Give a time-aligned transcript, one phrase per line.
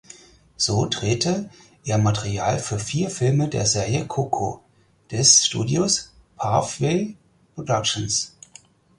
[0.57, 1.51] So drehte
[1.85, 4.63] er Material für vier Filme der Serie "Coco"
[5.11, 7.15] des Studios Pathway
[7.53, 8.35] Productions.